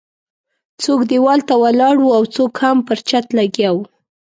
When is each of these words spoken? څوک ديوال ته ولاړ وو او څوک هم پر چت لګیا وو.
څوک 0.83 0.99
ديوال 1.11 1.39
ته 1.47 1.53
ولاړ 1.63 1.95
وو 1.99 2.11
او 2.17 2.23
څوک 2.35 2.51
هم 2.63 2.77
پر 2.87 2.97
چت 3.09 3.25
لګیا 3.39 3.69
وو. 3.73 3.83